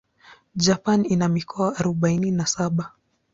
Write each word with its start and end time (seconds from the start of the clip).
Japan 0.55 1.05
ina 1.09 1.29
mikoa 1.29 1.75
arubaini 1.75 2.31
na 2.31 2.45
saba. 2.45 2.91